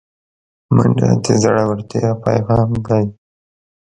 منډه 0.75 1.09
د 1.23 1.25
زړورتیا 1.41 2.07
پیغام 2.25 2.69
دی 2.87 3.05